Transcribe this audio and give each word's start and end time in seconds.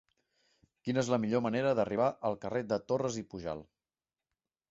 Quina 0.87 1.01
és 1.01 1.11
la 1.15 1.19
millor 1.25 1.43
manera 1.47 1.75
d'arribar 1.81 2.09
al 2.31 2.39
carrer 2.45 2.63
de 2.71 2.81
Torras 2.93 3.21
i 3.23 3.27
Pujalt? 3.35 3.71